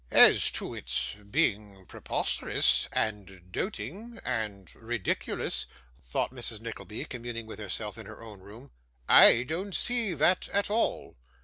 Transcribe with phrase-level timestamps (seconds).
[0.09, 5.67] 'As to its being preposterous, and doting, and ridiculous,'
[6.01, 8.71] thought Mrs Nickleby, communing with herself in her own room,
[9.07, 11.17] 'I don't see that, at all.